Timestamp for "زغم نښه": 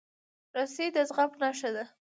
1.09-1.69